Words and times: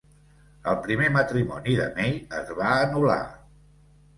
El 0.71 0.77
primer 0.85 1.09
matrimoni 1.17 1.75
de 1.81 1.87
Mai 1.99 2.17
es 2.41 2.51
va 2.63 2.73
anul·lar. 2.79 3.21